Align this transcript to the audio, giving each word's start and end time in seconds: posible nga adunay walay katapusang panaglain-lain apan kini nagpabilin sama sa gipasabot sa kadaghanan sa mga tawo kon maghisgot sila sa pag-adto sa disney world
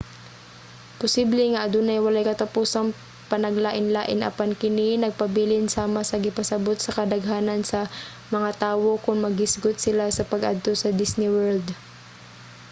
posible 1.01 1.41
nga 1.51 1.63
adunay 1.67 1.99
walay 2.05 2.25
katapusang 2.31 2.89
panaglain-lain 3.29 4.19
apan 4.29 4.51
kini 4.61 4.87
nagpabilin 4.97 5.65
sama 5.75 6.01
sa 6.09 6.21
gipasabot 6.25 6.77
sa 6.81 6.95
kadaghanan 6.97 7.61
sa 7.71 7.79
mga 8.35 8.49
tawo 8.63 8.89
kon 9.05 9.17
maghisgot 9.25 9.75
sila 9.81 10.05
sa 10.11 10.27
pag-adto 10.31 10.71
sa 10.77 10.95
disney 10.99 11.29
world 11.35 11.67